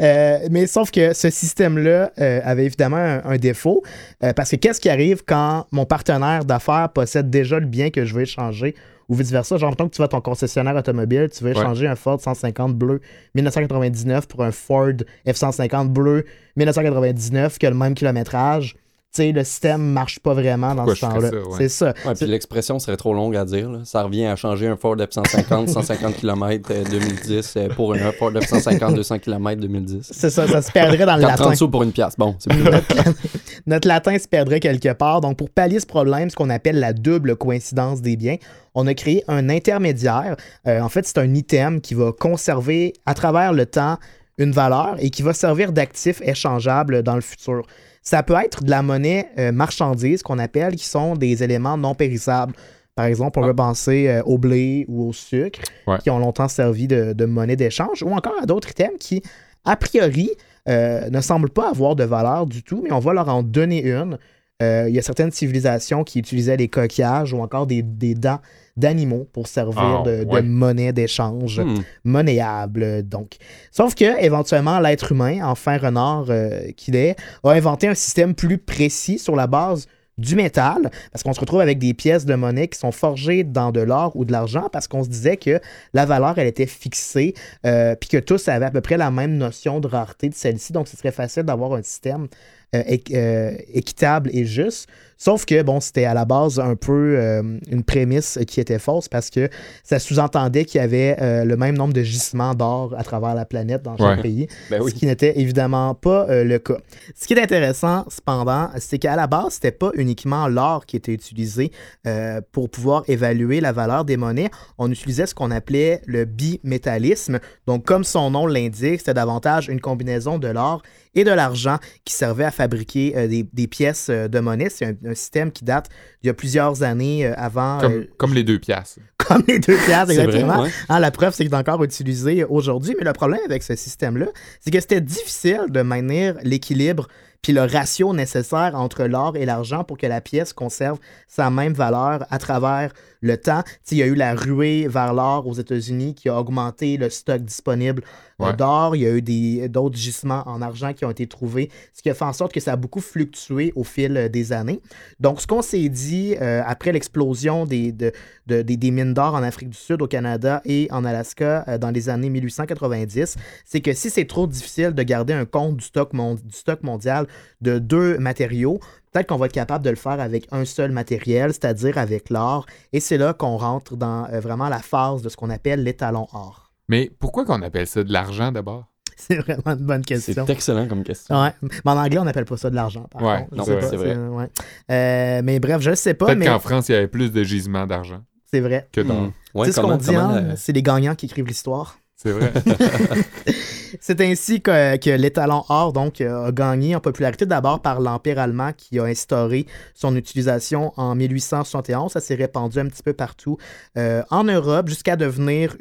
[0.00, 3.82] Euh, mais sauf que ce système-là euh, avait évidemment un, un défaut,
[4.24, 8.04] euh, parce que qu'est-ce qui arrive quand mon partenaire d'affaires possède déjà le bien que
[8.04, 8.74] je veux échanger
[9.08, 9.56] ou vice-versa?
[9.56, 11.58] Genre, mettons que tu vas à ton concessionnaire automobile, tu veux Ouais.
[11.60, 13.00] échanger un Ford 150 bleu
[13.34, 14.92] 1999 pour un Ford
[15.26, 16.24] F-150 bleu
[16.56, 18.76] 1999 qui a le même kilométrage.
[19.16, 21.30] Sais, le système marche pas vraiment dans Pourquoi ce temps-là.
[21.30, 21.56] ouais.
[21.56, 21.94] C'est ça.
[22.04, 23.70] Ouais, puis l'expression serait trop longue à dire.
[23.70, 23.78] là.
[23.84, 28.94] Ça revient à changer un Ford F-150 150 km 2010 euh, pour un Ford F-150
[28.94, 30.08] 200 km 2010.
[30.10, 31.44] C'est ça, ça se perdrait dans le latin.
[31.44, 32.14] 30 sous pour une pièce.
[32.18, 32.94] Bon, c'est plus notre,
[33.66, 35.22] notre latin se perdrait quelque part.
[35.22, 38.36] Donc, pour pallier ce problème, ce qu'on appelle la double coïncidence des biens,
[38.74, 40.36] on a créé un intermédiaire.
[40.66, 43.96] Euh, en fait, c'est un item qui va conserver à travers le temps
[44.38, 47.62] une valeur et qui va servir d'actif échangeable dans le futur.
[48.02, 51.94] Ça peut être de la monnaie euh, marchandise qu'on appelle, qui sont des éléments non
[51.94, 52.54] périssables.
[52.94, 53.48] Par exemple, on Ah.
[53.48, 55.98] peut penser euh, au blé ou au sucre, Ouais.
[55.98, 59.22] qui ont longtemps servi de, de monnaie d'échange, ou encore à d'autres items qui,
[59.64, 60.30] a priori,
[60.68, 63.82] euh, ne semblent pas avoir de valeur du tout, mais on va leur en donner
[63.86, 64.18] une.
[64.60, 68.40] Il y a certaines civilisations qui utilisaient des coquillages ou encore des, des dents
[68.76, 71.82] d'animaux pour servir Ah, de, monnaie d'échange Hmm.
[72.04, 73.02] monnayable.
[73.02, 73.36] Donc.
[73.70, 78.58] Sauf que, éventuellement, l'être humain, enfin renard euh, qu'il est, a inventé un système plus
[78.58, 79.86] précis sur la base
[80.18, 83.70] du métal, parce qu'on se retrouve avec des pièces de monnaie qui sont forgées dans
[83.70, 85.60] de l'or ou de l'argent, parce qu'on se disait que
[85.92, 87.34] la valeur, elle était fixée,
[87.66, 90.72] euh, puis que tous avaient à peu près la même notion de rareté de celle-ci,
[90.72, 92.28] donc ce serait facile d'avoir un système
[92.74, 94.88] euh, équitable et juste.
[95.18, 99.08] Sauf que, bon, c'était à la base un peu euh, une prémisse qui était fausse
[99.08, 99.48] parce que
[99.82, 103.44] ça sous-entendait qu'il y avait euh, le même nombre de gisements d'or à travers la
[103.46, 104.22] planète dans chaque Ouais.
[104.22, 104.90] pays, Ben oui.
[104.90, 106.76] ce qui n'était évidemment pas euh, le cas.
[107.14, 111.12] Ce qui est intéressant, cependant, c'est qu'à la base, c'était pas uniquement l'or qui était
[111.12, 111.70] utilisé
[112.06, 114.50] euh, pour pouvoir évaluer la valeur des monnaies.
[114.76, 117.38] On utilisait ce qu'on appelait le bimétallisme.
[117.66, 120.82] Donc, comme son nom l'indique, c'était davantage une combinaison de l'or
[121.14, 124.68] et de l'argent qui servait à fabriquer euh, des, des pièces euh, de monnaie.
[124.68, 125.88] C'est un, un système qui date
[126.22, 129.00] d'il y a plusieurs années euh, avant, Comme, euh, comme les deux piastres.
[129.16, 130.62] comme les deux vrai, exactement.
[130.62, 130.70] ouais.
[130.88, 132.94] Hein, la preuve, c'est qu'il est encore utilisé aujourd'hui.
[132.98, 134.26] Mais le problème avec ce système-là,
[134.60, 137.08] c'est que c'était difficile de maintenir l'équilibre
[137.46, 141.74] puis le ratio nécessaire entre l'or et l'argent pour que la pièce conserve sa même
[141.74, 143.62] valeur à travers le temps.
[143.92, 147.42] Il y a eu la ruée vers l'or aux États-Unis qui a augmenté le stock
[147.42, 148.94] disponible euh, D'or.
[148.96, 152.14] Il y a eu d'autres gisements en argent qui ont été trouvés, ce qui a
[152.14, 154.80] fait en sorte que ça a beaucoup fluctué au fil euh, des années.
[155.20, 158.12] Donc, ce qu'on s'est dit euh, après l'explosion des, de-
[158.46, 161.78] de- des, des mines d'or en Afrique du Sud, au Canada et en Alaska euh,
[161.78, 165.84] dans les années 1890, c'est que si c'est trop difficile de garder un compte du
[165.84, 167.26] stock, du stock mondial
[167.62, 168.80] de deux matériaux,
[169.12, 172.66] peut-être qu'on va être capable de le faire avec un seul matériel, c'est-à-dire avec l'or.
[172.92, 176.65] Et c'est là qu'on rentre dans vraiment la phase de ce qu'on appelle l'étalon or.
[176.88, 178.84] Mais pourquoi qu'on appelle ça de l'argent d'abord?
[179.16, 180.44] C'est vraiment une bonne C'est question.
[180.46, 181.40] excellent comme question.
[181.42, 181.50] Ouais.
[181.62, 183.48] Mais en anglais, on n'appelle pas ça de l'argent, par Ouais, contre.
[183.52, 184.16] Je non, c'est vrai, c'est vrai.
[184.16, 184.48] ouais.
[184.90, 187.32] Euh, mais bref, je ne sais pas, Peut-être mais qu'en France, il y avait plus
[187.32, 188.88] de gisements d'argent c'est vrai.
[188.92, 189.00] que.
[189.00, 189.32] Hmm.
[189.54, 191.98] Ouais, tu sais ce qu'on dit, hein, la- c'est les gagnants qui écrivent l'histoire.
[192.26, 192.52] C'est vrai.
[194.00, 198.38] C'est ainsi que, que l'étalon or donc, euh, a gagné en popularité d'abord par l'Empire
[198.38, 202.12] allemand qui a instauré son utilisation en 1871.
[202.12, 203.58] Ça s'est répandu un petit peu partout
[203.96, 205.76] euh, en Europe jusqu'à devenir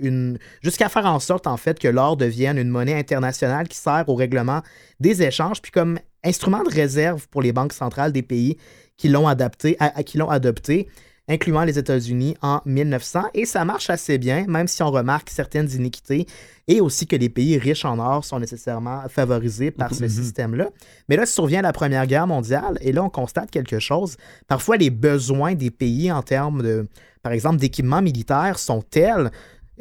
[0.90, 4.62] faire en sorte en fait que l'or devienne une monnaie internationale qui sert au règlement
[5.00, 8.58] des échanges, puis comme instrument de réserve pour les banques centrales des pays
[8.98, 10.88] qui l'ont adapté, qui l'ont adopté
[11.28, 13.24] incluant les États-Unis en 1900.
[13.34, 16.28] Et ça marche assez bien, même si on remarque certaines iniquités
[16.68, 20.10] et aussi que les pays riches en or sont nécessairement favorisés par ce Mhm.
[20.10, 20.70] système-là.
[21.10, 24.18] Mais là, survient la Première Guerre mondiale et là, on constate quelque chose.
[24.48, 26.88] Parfois, les besoins des pays en termes de,
[27.24, 29.32] par exemple, d'équipements militaires sont tels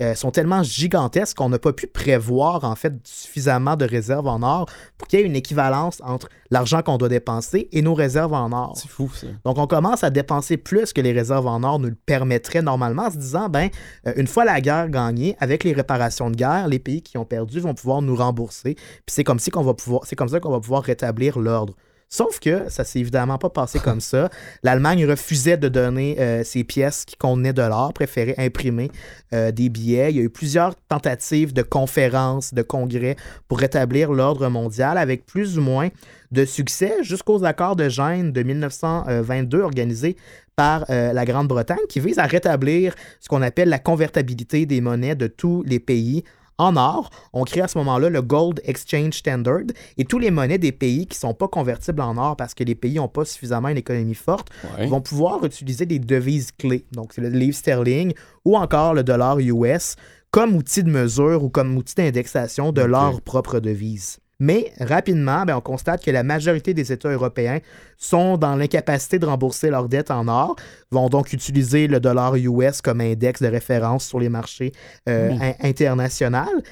[0.00, 4.42] euh, sont tellement gigantesques qu'on n'a pas pu prévoir en fait suffisamment de réserves en
[4.42, 4.66] or
[4.98, 8.50] pour qu'il y ait une équivalence entre l'argent qu'on doit dépenser et nos réserves en
[8.52, 8.74] or.
[8.76, 9.26] C'est fou, ça.
[9.44, 13.04] Donc, on commence à dépenser plus que les réserves en or nous le permettraient normalement
[13.04, 13.70] en se disant, ben,
[14.06, 17.24] euh, une fois la guerre gagnée, avec les réparations de guerre, les pays qui ont
[17.24, 18.74] perdu vont pouvoir nous rembourser.
[18.74, 21.74] Puis c'est comme, si qu'on va pouvoir, c'est comme ça qu'on va pouvoir rétablir l'ordre
[22.14, 24.30] Sauf que ça s'est évidemment pas passé comme ça.
[24.62, 28.92] L'Allemagne refusait de donner euh, ces pièces qui contenaient de l'or, préférait imprimer
[29.32, 30.10] euh, des billets.
[30.10, 33.16] Il y a eu plusieurs tentatives de conférences, de congrès
[33.48, 35.88] pour rétablir l'ordre mondial avec plus ou moins
[36.30, 40.16] de succès jusqu'aux accords de Gênes de 1922 organisés
[40.54, 45.16] par euh, la Grande-Bretagne qui visent à rétablir ce qu'on appelle la convertibilité des monnaies
[45.16, 46.22] de tous les pays
[46.58, 47.10] en or.
[47.32, 49.62] On crée à ce moment-là le Gold Exchange Standard
[49.98, 52.64] et tous les monnaies des pays qui ne sont pas convertibles en or parce que
[52.64, 54.86] les pays n'ont pas suffisamment une économie forte Ouais.
[54.86, 56.84] vont pouvoir utiliser des devises clés.
[56.92, 58.12] Donc, c'est le livre sterling
[58.44, 59.96] ou encore le dollar US
[60.30, 64.18] comme outil de mesure ou comme outil d'indexation de leur propre devise.
[64.40, 67.60] Mais rapidement, ben, on constate que la majorité des États européens
[67.96, 70.56] sont dans l'incapacité de rembourser leurs dettes en or,
[70.90, 74.72] vont donc utiliser le dollar US comme index de référence sur les marchés
[75.08, 75.52] euh, Oui.
[75.60, 76.62] internationaux.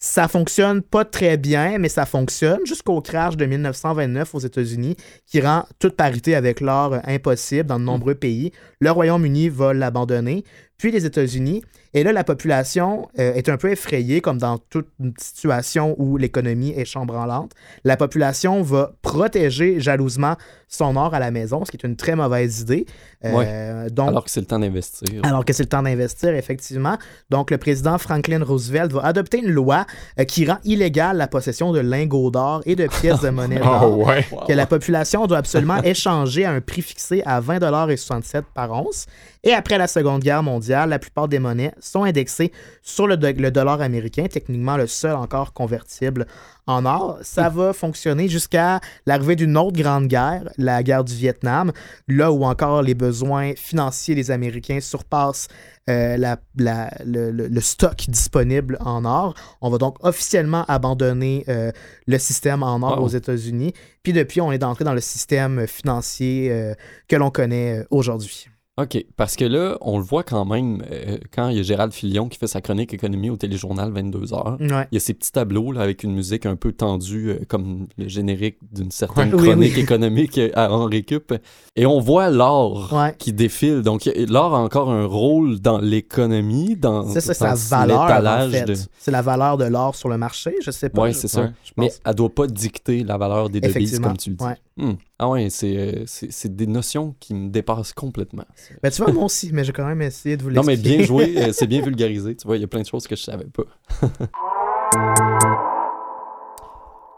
[0.00, 5.40] Ça fonctionne pas très bien, mais ça fonctionne jusqu'au crash de 1929 aux États-Unis qui
[5.40, 8.52] rend toute parité avec l'or euh, impossible dans de nombreux pays.
[8.80, 10.44] Le Royaume-Uni va l'abandonner,
[10.76, 11.62] puis les États-Unis.
[11.94, 16.16] Et là, la population euh, est un peu effrayée, comme dans toute une situation où
[16.16, 17.52] l'économie est chambranlante.
[17.84, 20.36] La population va protéger jalousement
[20.68, 22.86] son or à la maison, ce qui est une très mauvaise idée.
[23.24, 25.20] Euh, donc, Alors que c'est le temps d'investir.
[25.24, 26.98] alors que c'est le temps d'investir, effectivement.
[27.30, 29.86] Donc, le président Franklin Roosevelt va adopter une loi
[30.18, 33.98] euh, qui rend illégale la possession de lingots d'or et de pièces de monnaie d'or.
[33.98, 34.26] Oh, ouais.
[34.46, 39.06] Que la population doit absolument échanger à un prix fixé à 20,67 par once.
[39.44, 43.32] Et après la Seconde Guerre mondiale, la plupart des monnaies sont indexées sur le, do-
[43.36, 46.26] le dollar américain, techniquement le seul encore convertible
[46.66, 47.18] en or.
[47.22, 51.72] Ça va fonctionner jusqu'à l'arrivée d'une autre grande guerre, la guerre du Vietnam,
[52.08, 55.48] là où encore les besoins financiers des Américains surpassent
[55.90, 59.34] euh, la- la- le, le- le stock disponible en or.
[59.60, 61.70] On va donc officiellement abandonner euh,
[62.06, 63.04] le système en or Wow.
[63.04, 63.74] aux États-Unis.
[64.02, 66.74] Puis depuis, on est entré dans le système financier euh,
[67.08, 68.48] que l'on connaît aujourd'hui.
[68.76, 71.92] OK, parce que là, on le voit quand même, euh, quand il y a Gérald
[71.92, 74.88] Filion qui fait sa chronique économie au téléjournal 22h, Ouais.
[74.90, 77.86] il y a ces petits tableaux là, avec une musique un peu tendue, euh, comme
[77.98, 79.40] le générique d'une certaine Ouais.
[79.40, 79.80] Oui, chronique oui.
[79.82, 81.34] économique euh, à en récup.
[81.76, 83.14] Et on voit l'or Ouais.
[83.16, 83.82] qui défile.
[83.82, 88.00] Donc, a- l'or a encore un rôle dans l'économie, dans, C'est ça, dans sa valeur,
[88.00, 88.64] en l'étalage fait.
[88.64, 88.74] de...
[88.98, 91.08] C'est la valeur de l'or sur le marché, je sais pas.
[91.10, 91.52] Je- c'est ça.
[91.76, 94.44] Mais elle doit pas dicter la valeur des devises, comme tu le dis.
[94.44, 94.56] ouais.
[94.76, 94.94] Hmm.
[95.18, 98.44] Ah ouais, c'est, euh, c'est, des notions qui me dépassent complètement.
[98.82, 100.96] Ben, tu vois, moi aussi, mais j'ai quand même essayé de vous Non, mais l'expliquer.
[100.98, 102.34] bien joué, euh, c'est bien vulgarisé.
[102.36, 103.62] Tu vois, il y a plein de choses que je savais pas.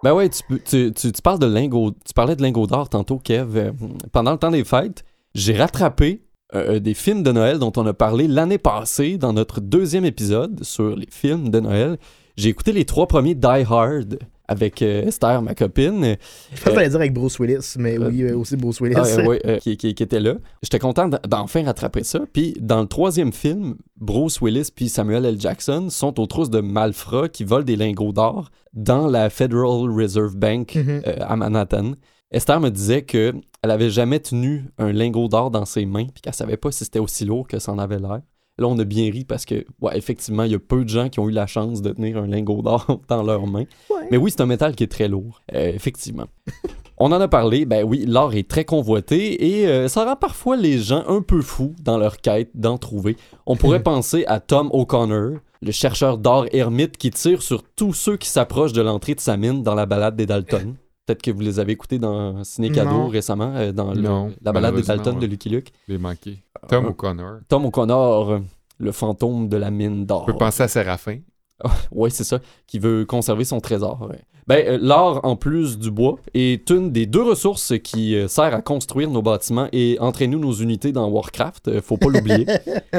[0.02, 1.92] ben ouais, tu, peux- tu, tu, tu parles de lingots.
[2.04, 3.56] Tu parlais de lingots d'or tantôt, Kev.
[3.58, 3.72] Euh,
[4.12, 5.04] pendant le temps des fêtes,
[5.34, 6.22] j'ai rattrapé
[6.54, 10.62] euh, des films de Noël dont on a parlé l'année passée dans notre deuxième épisode
[10.62, 11.98] sur les films de Noël.
[12.36, 16.16] J'ai écouté les trois premiers Die Hard avec euh, Esther, ma copine.
[16.54, 18.94] Je pense que t'allais dire avec Bruce Willis, mais Euh, oui, euh, aussi Bruce Willis.
[18.96, 20.34] Ah, euh, euh, qui, qui- qui était là.
[20.62, 22.20] J'étais content d'enfin rattraper ça.
[22.32, 25.40] Puis dans le troisième film, Bruce Willis puis Samuel L.
[25.40, 30.36] Jackson sont aux trousses de malfrats qui volent des lingots d'or dans la Federal Reserve
[30.36, 31.02] Bank Mhm.
[31.06, 31.92] euh, à Manhattan.
[32.30, 33.32] Esther me disait que
[33.62, 36.84] elle avait jamais tenu un lingot d'or dans ses mains puis qu'elle savait pas si
[36.84, 38.20] c'était aussi lourd que ça en avait l'air.
[38.58, 41.08] Là, on a bien ri parce que, ouais, effectivement, il y a peu de gens
[41.10, 43.64] qui ont eu la chance de tenir un lingot d'or dans leurs mains.
[43.90, 44.08] Ouais.
[44.10, 46.26] Mais oui, c'est un métal qui est très lourd, euh, effectivement.
[46.98, 50.56] On en a parlé, ben oui, l'or est très convoité et euh, ça rend parfois
[50.56, 53.18] les gens un peu fous dans leur quête d'en trouver.
[53.44, 58.16] On pourrait penser à Tom O'Connor, le chercheur d'or ermite qui tire sur tous ceux
[58.16, 60.76] qui s'approchent de l'entrée de sa mine dans la balade des Dalton.
[61.04, 64.52] Peut-être que vous les avez écoutés dans Ciné Cadeau récemment, euh, dans le- Non, la
[64.52, 65.26] balade des Dalton de.
[65.26, 65.72] Lucky Luke.
[65.88, 66.38] Les manqué.
[66.68, 67.38] Tom Euh, O'Connor.
[67.48, 68.40] Tom O'Connor,
[68.78, 70.22] le fantôme de la mine d'or.
[70.22, 71.18] On peut penser à Séraphin.
[71.90, 74.10] Oui, c'est ça, qui veut conserver son trésor.
[74.46, 78.54] Ben, euh, l'or, en plus du bois, est une des deux ressources qui euh, sert
[78.54, 81.80] à construire nos bâtiments et entraîner nos unités dans Warcraft.
[81.80, 82.46] faut pas l'oublier.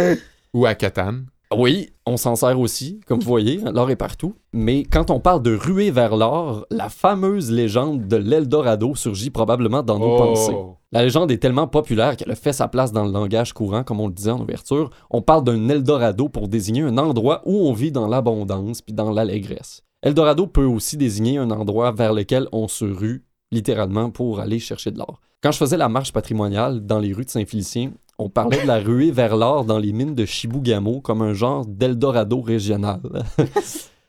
[0.54, 1.28] Ou à Catane.
[1.56, 4.36] Oui, on s'en sert aussi, comme vous voyez, l'or est partout.
[4.52, 9.82] Mais quand on parle de ruer vers l'or, la fameuse légende de l'Eldorado surgit probablement
[9.82, 10.54] dans nos pensées.
[10.54, 10.76] Oh.
[10.92, 14.02] La légende est tellement populaire qu'elle a fait sa place dans le langage courant, comme
[14.02, 14.90] on le disait en ouverture.
[15.10, 19.12] On parle d'un Eldorado pour désigner un endroit où on vit dans l'abondance puis dans
[19.12, 19.84] l'allégresse.
[20.02, 24.92] Eldorado peut aussi désigner un endroit vers lequel on se rue, littéralement, pour aller chercher
[24.92, 25.22] de l'or.
[25.42, 28.80] Quand je faisais la marche patrimoniale dans les rues de Saint-Félicien, on parlait de la
[28.80, 33.02] ruée vers l'or dans les mines de Chibougamau comme un genre d'Eldorado régional.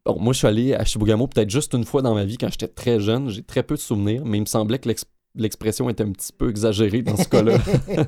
[0.07, 2.49] Bon, moi, je suis allé à Chibougamau peut-être juste une fois dans ma vie quand
[2.51, 3.29] j'étais très jeune.
[3.29, 6.33] J'ai très peu de souvenirs, mais il me semblait que l'ex- l'expression était un petit
[6.33, 7.59] peu exagérée dans ce cas-là,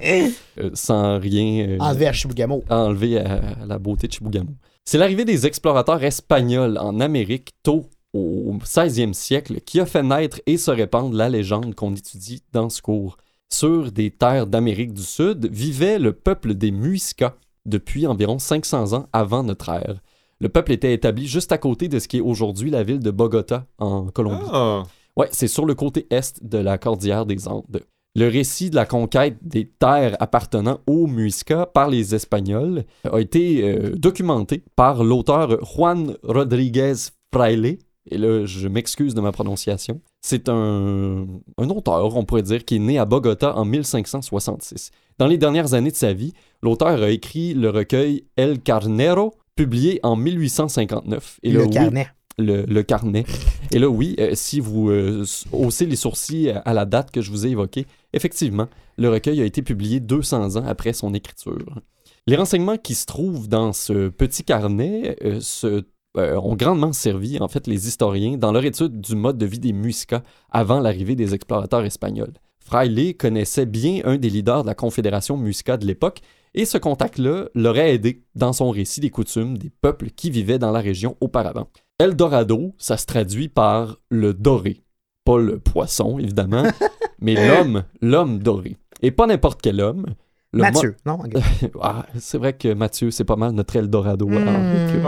[0.59, 2.65] Euh, sans rien euh, Enlevé à Chibougamau.
[2.71, 4.53] enlever à, à la beauté de Chibougamau.
[4.87, 10.41] C'est l'arrivée des explorateurs espagnols en Amérique tôt au 16e siècle qui a fait naître
[10.47, 13.19] et se répandre la légende qu'on étudie dans ce cours.
[13.53, 17.35] Sur des terres d'Amérique du Sud vivait le peuple des Muiscas
[17.67, 20.01] depuis environ 500 ans avant notre ère.
[20.41, 23.11] Le peuple était établi juste à côté de ce qui est aujourd'hui la ville de
[23.11, 24.47] Bogota en Colombie.
[24.53, 24.85] Ah.
[25.17, 27.83] Ouais, c'est sur le côté est de la cordillère des Andes.
[28.17, 33.63] Le récit de la conquête des terres appartenant aux Muisca par les Espagnols a été
[33.63, 36.95] euh, documenté par l'auteur Juan Rodriguez
[37.33, 37.79] Fraile.
[38.11, 40.01] Et là, je m'excuse de ma prononciation.
[40.21, 41.27] C'est un,
[41.59, 44.91] un auteur, on pourrait dire, qui est né à Bogota en 1566.
[45.19, 50.01] Dans les dernières années de sa vie, l'auteur a écrit le recueil El Carnero, publié
[50.03, 51.39] en 1859.
[51.43, 52.09] Et là, le oui, carnet.
[52.39, 53.25] le, le carnet.
[53.73, 57.31] Et là, oui, euh, si vous euh, haussez les sourcils à la date que je
[57.31, 61.81] vous ai évoquée, effectivement, le recueil a été publié 200 ans après son écriture.
[62.27, 65.85] Les renseignements qui se trouvent dans ce petit carnet euh, se-
[66.17, 69.61] euh, ont grandement servi, en fait, les historiens dans leur étude du mode de vie
[69.61, 72.33] des Muiscas avant l'arrivée des explorateurs espagnols.
[72.59, 76.21] Fraile connaissait bien un des leaders de la Confédération Muisca de l'époque,
[76.55, 80.73] et ce contact-là l'aurait aidé dans son récit des coutumes des peuples qui vivaient dans
[80.73, 81.69] la région auparavant.
[81.99, 84.83] Eldorado, ça se traduit par le doré.
[85.25, 86.65] Pas le poisson, évidemment,
[87.21, 88.77] mais l'homme, l'homme doré.
[89.03, 90.07] Et pas n'importe quel homme.
[90.53, 91.21] Le Mathieu, non?
[91.81, 94.27] Ah, c'est vrai que Mathieu, c'est pas mal notre Eldorado.
[94.27, 95.05] Récup.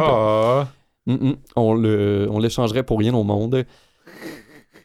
[1.06, 1.36] Mm, mm.
[1.56, 3.64] On le, on l'échangerait pour rien au monde.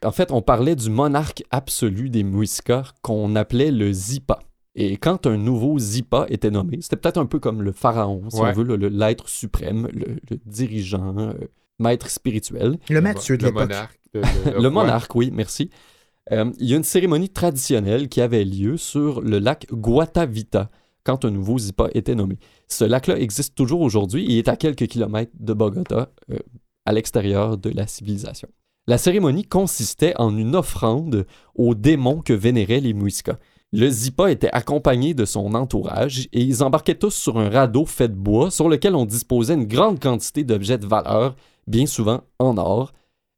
[0.04, 4.40] En fait, on parlait du monarque absolu des Muisca qu'on appelait le Zipa.
[4.76, 8.40] Et quand un nouveau Zipa était nommé, c'était peut-être un peu comme le pharaon, si
[8.40, 8.50] Ouais.
[8.50, 11.34] on veut, le- le- l'être suprême, le, le dirigeant, euh,
[11.80, 12.78] maître spirituel.
[12.90, 13.64] Le Mathieu de le l'époque.
[13.70, 14.00] monarque.
[14.14, 15.72] de- de- Le monarque, oui, merci.
[16.32, 20.70] Euh, il y a une cérémonie traditionnelle qui avait lieu sur le lac Guatavita
[21.08, 22.38] quand un nouveau Zipa était nommé.
[22.68, 26.38] Ce lac-là existe toujours aujourd'hui et est à quelques kilomètres de Bogota, euh,
[26.86, 28.50] à l'extérieur de la civilisation.
[28.88, 33.38] La cérémonie consistait en une offrande aux démons que vénéraient les Muiscas.
[33.72, 38.10] Le Zipa était accompagné de son entourage et ils embarquaient tous sur un radeau fait
[38.10, 42.58] de bois sur lequel on disposait une grande quantité d'objets de valeur, bien souvent en
[42.58, 42.92] or,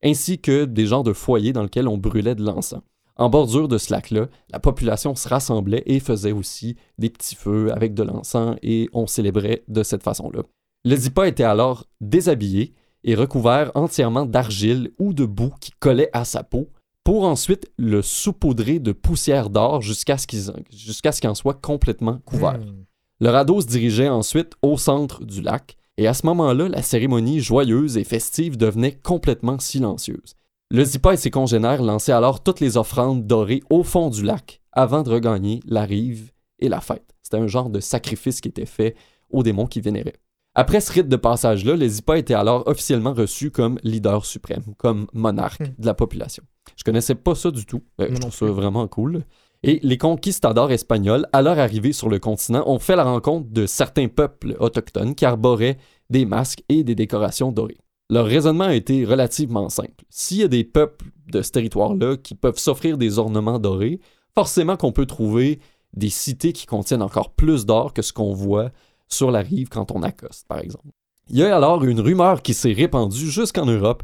[0.04, 2.82] ainsi que des genres de foyers dans lesquels on brûlait de l'encens.
[3.20, 7.70] En bordure de ce lac-là, la population se rassemblait et faisait aussi des petits feux
[7.74, 10.44] avec de l'encens et on célébrait de cette façon-là.
[10.86, 16.24] Le Zipa était alors déshabillé et recouvert entièrement d'argile ou de boue qui collait à
[16.24, 16.70] sa peau
[17.04, 20.40] pour ensuite le saupoudrer de poussière d'or jusqu'à ce qu'il
[20.72, 22.60] jusqu'à ce qu'il en soit complètement couvert.
[22.60, 22.86] Hmm.
[23.20, 27.42] Le radeau se dirigeait ensuite au centre du lac, et à ce moment-là, la cérémonie
[27.42, 30.36] joyeuse et festive devenait complètement silencieuse.
[30.72, 34.62] Le Zipa et ses congénères lançaient alors toutes les offrandes dorées au fond du lac
[34.72, 37.16] avant de regagner la rive et la fête.
[37.24, 38.96] C'était un genre de sacrifice qui était fait
[39.32, 40.18] aux démons qui vénéraient.
[40.54, 45.08] Après ce rite de passage-là, le Zipa était alors officiellement reçu comme leader suprême, comme
[45.14, 45.74] monarque Hmm.
[45.80, 46.44] de la population.
[46.78, 47.82] Je connaissais pas ça du tout.
[48.00, 49.24] Euh, je trouve ça vraiment cool.
[49.64, 53.66] Et les conquistadors espagnols, à leur arrivée sur le continent, ont fait la rencontre de
[53.66, 55.78] certains peuples autochtones qui arboraient
[56.12, 57.78] des masques et des décorations dorées.
[58.10, 60.04] Leur raisonnement a été relativement simple.
[60.10, 64.00] S'il y a des peuples de ce territoire-là qui peuvent s'offrir des ornements dorés,
[64.34, 65.60] forcément qu'on peut trouver
[65.94, 68.72] des cités qui contiennent encore plus d'or que ce qu'on voit
[69.08, 70.88] sur la rive quand on accoste, par exemple.
[71.30, 74.02] Il y a alors une rumeur qui s'est répandue jusqu'en Europe,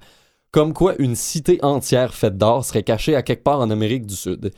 [0.51, 4.15] comme quoi une cité entière faite d'or serait cachée à quelque part en Amérique du
[4.15, 4.51] Sud.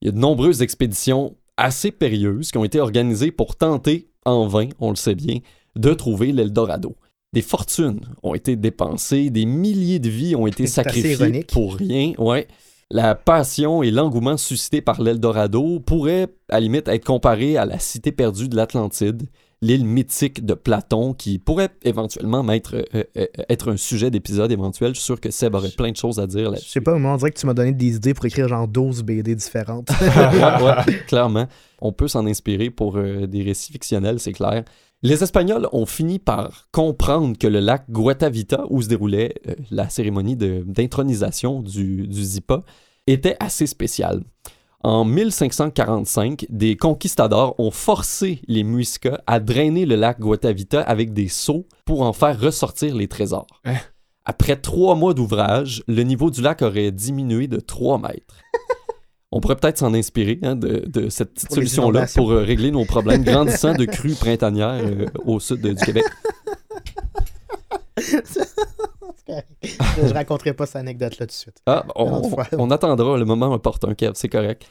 [0.00, 4.46] Il y a de nombreuses expéditions assez périlleuses qui ont été organisées pour tenter, en
[4.46, 5.40] vain, on le sait bien,
[5.76, 6.96] de trouver l'Eldorado.
[7.34, 12.12] Des fortunes ont été dépensées, des milliers de vies ont été sacrifiées pour rien.
[12.16, 12.46] Ouais.
[12.92, 17.80] La passion et l'engouement suscités par l'Eldorado pourraient, à la limite, être comparés à la
[17.80, 19.24] cité perdue de l'Atlantide,
[19.62, 24.90] l'île mythique de Platon, qui pourrait éventuellement m'être, euh, euh, être un sujet d'épisode éventuel.
[24.94, 26.68] Je suis sûr que Seb aurait plein de choses à dire Je là-dessus.
[26.68, 29.02] sais pas, moi, on dirait que tu m'as donné des idées pour écrire genre 12
[29.02, 29.88] BD différentes.
[30.00, 31.48] ouais, ouais, clairement.
[31.80, 34.62] On peut s'en inspirer pour euh, des récits fictionnels, c'est clair.
[35.04, 39.90] Les Espagnols ont fini par comprendre que le lac Guatavita, où se déroulait euh, la
[39.90, 42.62] cérémonie d'intronisation du, du Zipa,
[43.06, 44.22] était assez spécial.
[44.82, 51.28] En 1545, des conquistadors ont forcé les Muiscas à drainer le lac Guatavita avec des
[51.28, 53.60] seaux pour en faire ressortir les trésors.
[53.66, 53.76] Hein?
[54.24, 58.40] Après trois mois d'ouvrage, le niveau du lac aurait diminué de 3 mètres.
[59.36, 62.84] On pourrait peut-être s'en inspirer hein, de, de cette petite solution-là pour euh, régler nos
[62.84, 66.04] problèmes grandissants de crues printanières euh, au sud de- du Québec.
[69.28, 71.56] je raconterai pas cette anecdote-là tout de suite.
[71.66, 72.22] Ah, on,
[72.58, 74.66] on attendra le moment opportun, Kev, c'est correct.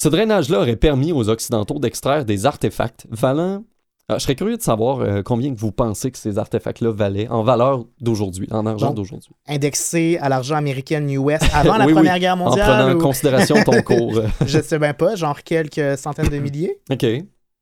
[0.00, 3.64] Ce drainage-là aurait permis aux Occidentaux d'extraire des artefacts valant
[4.10, 7.42] Alors, je serais curieux de savoir euh, combien vous pensez que ces artefacts-là valaient en
[7.42, 9.32] valeur d'aujourd'hui, en argent d'aujourd'hui.
[9.46, 12.66] Indexé à l'argent américain US avant la Oui, oui, Première Guerre En mondiale.
[12.70, 14.22] prenant en ou- considération ton cours.
[14.46, 16.78] Je sais bien pas, genre quelques centaines de milliers.
[16.90, 17.04] OK.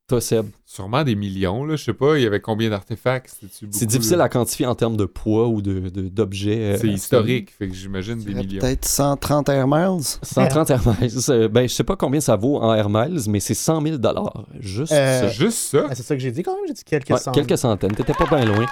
[0.08, 0.46] Toi, Seb.
[0.64, 1.74] Sûrement des millions, là.
[1.74, 3.34] Je sais pas, il y avait combien d'artefacts?
[3.72, 4.24] C'est difficile là?
[4.24, 6.74] à quantifier en termes de poids ou de- de- d'objets.
[6.74, 8.60] euh, C'est historique, fait que j'imagine des millions.
[8.60, 10.04] Peut-être 130 air miles?
[10.22, 11.10] 130 Air Miles.
[11.30, 13.96] euh, Ben, je sais pas combien ça vaut en Air Miles, mais c'est 100 000
[14.60, 15.86] Juste Euh, C'est juste ça?
[15.90, 17.44] Ah, c'est ça que j'ai dit quand même, j'ai dit quelques Ouais, centaines.
[17.44, 17.92] quelques centaines.
[17.92, 18.64] T'étais pas bien loin.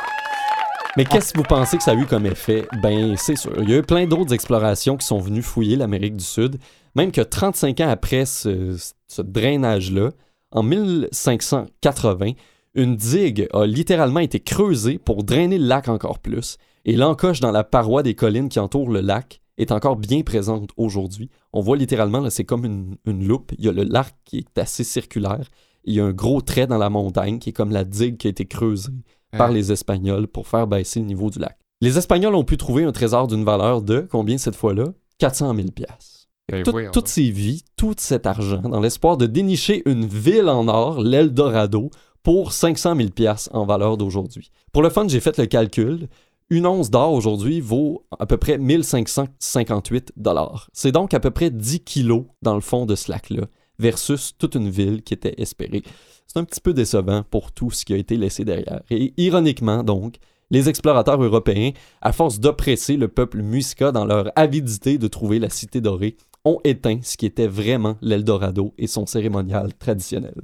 [0.96, 2.64] Mais qu'est-ce que vous pensez que ça a eu comme effet?
[2.80, 3.52] Ben, c'est sûr.
[3.60, 6.58] Il y a eu plein d'autres explorations qui sont venues fouiller l'Amérique du Sud.
[6.94, 8.76] Même que 35 ans après ce,
[9.08, 10.10] ce drainage-là,
[10.54, 12.32] en 1580,
[12.74, 16.56] une digue a littéralement été creusée pour drainer le lac encore plus.
[16.84, 20.70] Et l'encoche dans la paroi des collines qui entourent le lac est encore bien présente
[20.76, 21.30] aujourd'hui.
[21.52, 23.52] On voit littéralement, là, c'est comme une, une loupe.
[23.58, 25.48] Il y a le lac qui est assez circulaire.
[25.84, 28.28] Il y a un gros trait dans la montagne qui est comme la digue qui
[28.28, 28.92] a été creusée
[29.36, 31.58] par les Espagnols pour faire baisser le niveau du lac.
[31.80, 34.86] Les Espagnols ont pu trouver un trésor d'une valeur de, combien cette fois-là?
[35.18, 36.23] 400 000 piastres.
[36.50, 40.48] Ben, Tout- voyons toutes ces vies, tout cet argent, dans l'espoir de dénicher une ville
[40.48, 41.90] en or, l'Eldorado,
[42.22, 44.50] pour 500 000 piastres en valeur d'aujourd'hui.
[44.72, 46.08] Pour le fun, j'ai fait le calcul.
[46.50, 50.68] Une once d'or aujourd'hui vaut à peu près 1558 dollars.
[50.72, 53.44] C'est donc à peu près 10 kilos dans le fond de ce lac-là,
[53.78, 55.82] versus toute une ville qui était espérée.
[56.26, 58.82] C'est un petit peu décevant pour tout ce qui a été laissé derrière.
[58.90, 60.16] Et ironiquement, donc,
[60.50, 61.70] les explorateurs européens,
[62.02, 66.60] à force d'oppresser le peuple Muisca dans leur avidité de trouver la cité dorée, ont
[66.64, 70.34] éteint ce qui était vraiment l'Eldorado et son cérémonial traditionnel.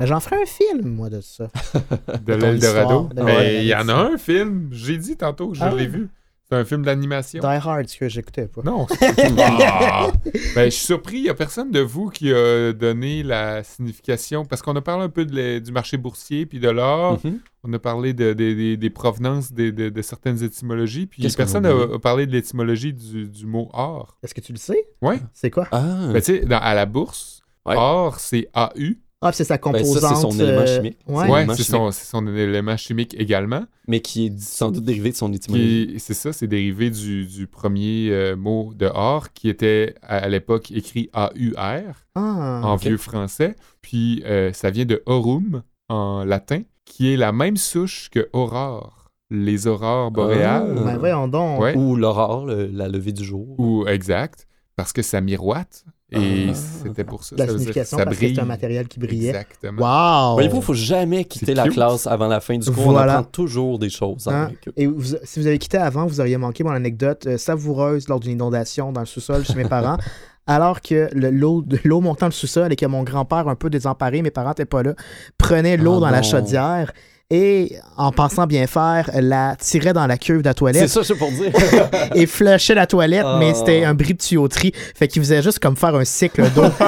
[0.00, 1.48] Mais J'en ferai un film, moi, de ça.
[2.24, 3.08] De ton l'Eldorado.
[3.16, 6.08] il y en a un film, j'ai dit tantôt, je Ah l'ai vu.
[6.50, 7.40] C'est un film d'animation.
[7.40, 8.62] Die Hard, ce que j'écoutais pas.
[8.64, 8.86] Non.
[9.40, 10.10] Ah!
[10.54, 14.44] Ben, je suis surpris, il n'y a personne de vous qui a donné la signification,
[14.44, 17.38] parce qu'on a parlé un peu de du marché boursier puis de l'or, Mhm.
[17.64, 21.64] on a parlé de, de- des- des provenances de, de- de certaines étymologies, puis personne
[21.64, 24.16] n'a a parlé de l'étymologie du, du mot or.
[24.22, 24.86] Est-ce que tu le sais?
[25.02, 25.18] Ouais.
[25.34, 25.68] C'est quoi?
[25.70, 27.74] Ah, Ben, tu sais, dans- à la bourse, Ouais.
[27.76, 28.94] or, c'est AU.
[29.20, 29.98] Ah, c'est sa Ben, composante.
[30.00, 30.98] ça, c'est son élément euh, chimique.
[31.08, 31.24] Ouais.
[31.26, 33.64] C'est Ouais, élément c'est son, élément chimique également.
[33.88, 35.96] mais qui est sans doute dérivé de son étymologie.
[35.98, 40.28] C'est ça, c'est dérivé du, du premier euh, mot de or qui était à, à
[40.28, 43.56] l'époque écrit AUR Ah, en vieux français.
[43.82, 49.10] Puis euh, ça vient de aurum en latin, qui est la même souche que aurore,
[49.30, 50.76] les aurores boréales.
[50.78, 50.84] Ah.
[50.84, 51.60] Ben, voyons donc.
[51.60, 51.76] Ouais.
[51.76, 53.58] Ou l'aurore, le- la levée du jour.
[53.58, 55.84] Ou exact, parce que ça miroite.
[56.10, 56.54] Et Ah.
[56.54, 57.36] c'était pour ça.
[57.36, 59.28] La ça signification, ça parce que c'est un matériel qui brillait.
[59.28, 59.82] Exactement.
[60.30, 60.34] Wow!
[60.34, 61.74] Voyez-vous, il faut jamais quitter la cute.
[61.74, 62.92] classe avant la fin du cours.
[62.92, 63.16] Voilà.
[63.16, 64.26] On apprend toujours des choses.
[64.26, 64.50] Hein?
[64.76, 68.20] Et vous- si vous avez quitté avant, vous auriez manqué mon anecdote euh, savoureuse lors
[68.20, 69.98] d'une inondation dans le sous-sol chez mes parents.
[70.46, 73.68] Alors que le- l'eau de- l'eau montant le sous-sol et que mon grand-père, un peu
[73.68, 74.94] désemparé, mes parents n'étaient pas là,
[75.36, 76.90] prenait l'eau Ah dans la chaudière
[77.30, 81.04] et, en pensant bien faire, la tirait dans la cuve de la C'est toilette ça,
[81.04, 81.52] c'est pour dire.
[82.14, 83.36] et flushait la toilette, Ah.
[83.38, 84.72] mais c'était un bris de tuyauterie.
[84.94, 86.62] Fait qu'il faisait juste comme faire un cycle d'eau.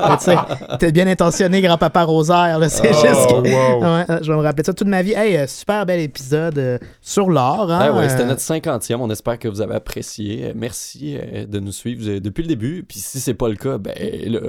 [0.00, 0.36] Mais tu sais,
[0.78, 3.82] t'es bien intentionné, grand-papa Rosaire, là, c'est Oh, juste que- wow.
[3.82, 5.12] Ouais, je vais me rappeler ça toute ma vie.
[5.14, 7.70] Hey, euh, super bel épisode euh, sur l'or.
[7.72, 9.00] Hein, Ah ouais, c'était euh, notre cinquantième.
[9.00, 10.52] On espère que vous avez apprécié.
[10.54, 12.84] Merci euh, de nous suivre depuis le début.
[12.86, 13.94] Puis si c'est pas le cas, ben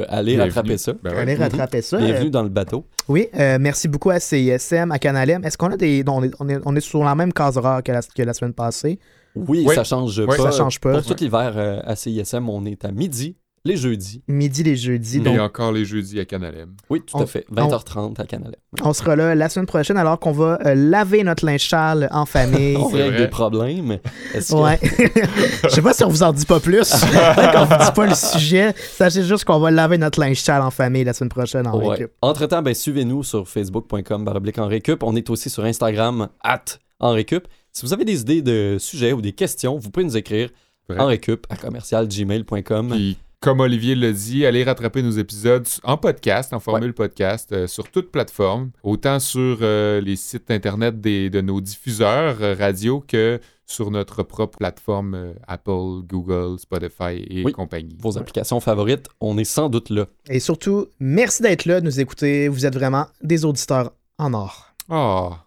[0.09, 0.39] allez Bienvenue.
[0.41, 0.91] rattraper ça.
[1.01, 1.19] Ben ouais.
[1.21, 1.97] Allez rattraper ça.
[1.99, 2.85] Bienvenue dans le bateau.
[3.07, 6.03] oui, euh, merci beaucoup à CISM, à Est-ce qu'on a des.
[6.07, 8.33] on, est, on, est, on est sur la même case horaire que la, que la
[8.33, 8.99] semaine passée?
[9.35, 9.75] Oui, Oui.
[9.75, 10.25] ça change Oui.
[10.27, 10.37] pas.
[10.37, 10.91] Ça change pas.
[10.93, 14.23] Pour tout l'hiver euh, à CISM, on est à midi, les jeudis.
[14.27, 15.17] Midi les jeudis.
[15.17, 16.73] Et Donc, encore les jeudis à Canalem.
[16.89, 17.45] Oui, tout On- à fait.
[17.51, 18.57] 20h30 à Canada.
[18.83, 22.25] on sera là la semaine prochaine alors qu'on va euh, laver notre linge sale en
[22.25, 22.75] famille.
[22.79, 23.99] On règle des problèmes.
[24.33, 24.79] Que- Ouais.
[25.63, 26.89] Je sais pas si on vous en dit pas plus.
[27.35, 30.61] Quand on vous dit pas le sujet, sachez juste qu'on va laver notre linge sale
[30.61, 31.89] en famille la semaine prochaine en Ouais.
[31.89, 32.11] récup.
[32.21, 35.03] Entre-temps, ben, suivez-nous sur facebook.com baroblique en récup.
[35.03, 36.65] On est aussi sur Instagram, at
[36.99, 37.47] en récup.
[37.71, 40.49] Si vous avez des idées de sujets ou des questions, vous pouvez nous écrire
[40.89, 40.99] Vrai.
[40.99, 42.89] en récup à commercialgmail.com.
[42.89, 47.65] Puis, comme Olivier l'a dit, allez rattraper nos épisodes en podcast, en formule podcast, euh,
[47.65, 53.03] sur toute plateforme, autant sur euh, les sites internet des- de nos diffuseurs euh, radio
[53.05, 57.51] que sur notre propre plateforme euh, Apple, Google, Spotify et Oui.
[57.51, 57.95] compagnie.
[57.99, 60.05] Vos applications favorites, on est sans doute là.
[60.29, 62.47] Et surtout, merci d'être là, de nous écouter.
[62.47, 64.67] Vous êtes vraiment des auditeurs en or.
[64.87, 65.45] Ah,